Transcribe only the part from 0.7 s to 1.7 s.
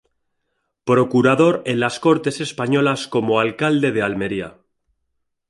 Procurador